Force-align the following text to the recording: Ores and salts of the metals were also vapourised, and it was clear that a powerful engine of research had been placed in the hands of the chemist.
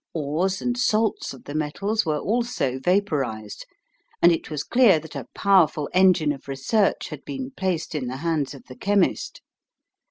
Ores 0.15 0.63
and 0.63 0.75
salts 0.79 1.31
of 1.31 1.43
the 1.43 1.53
metals 1.53 2.07
were 2.07 2.17
also 2.17 2.79
vapourised, 2.79 3.67
and 4.19 4.31
it 4.31 4.49
was 4.49 4.63
clear 4.63 4.97
that 4.99 5.15
a 5.15 5.27
powerful 5.35 5.87
engine 5.93 6.31
of 6.31 6.47
research 6.47 7.09
had 7.09 7.23
been 7.23 7.51
placed 7.51 7.93
in 7.93 8.07
the 8.07 8.17
hands 8.17 8.55
of 8.55 8.63
the 8.65 8.75
chemist. 8.75 9.43